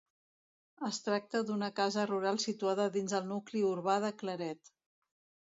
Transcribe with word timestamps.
Es 0.87 0.99
tracta 1.07 1.41
d'una 1.49 1.69
casa 1.81 2.07
rural 2.13 2.41
situada 2.45 2.89
dins 2.97 3.15
el 3.19 3.29
nucli 3.35 3.63
urbà 3.75 4.01
de 4.07 4.13
Claret. 4.25 4.75